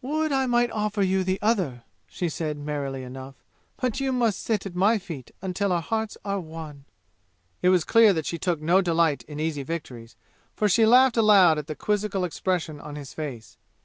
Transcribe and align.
"Would 0.00 0.30
I 0.30 0.46
might 0.46 0.70
offer 0.70 1.02
you 1.02 1.24
the 1.24 1.40
other!" 1.42 1.82
she 2.06 2.28
said, 2.28 2.56
merrily 2.56 3.02
enough, 3.02 3.34
"but 3.78 3.98
you 3.98 4.12
must 4.12 4.40
sit 4.40 4.64
at 4.64 4.76
my 4.76 4.96
feet 4.96 5.32
until 5.42 5.72
our 5.72 5.82
hearts 5.82 6.16
are 6.24 6.38
one!" 6.38 6.84
It 7.62 7.70
was 7.70 7.82
clear 7.82 8.12
that 8.12 8.26
she 8.26 8.38
took 8.38 8.60
no 8.60 8.80
delight 8.80 9.24
in 9.24 9.40
easy 9.40 9.64
victories, 9.64 10.14
for 10.54 10.68
she 10.68 10.86
laughed 10.86 11.16
aloud 11.16 11.58
at 11.58 11.66
the 11.66 11.74
quizzical 11.74 12.22
expression 12.22 12.78
on 12.80 12.94
his 12.94 13.12
face. 13.12 13.58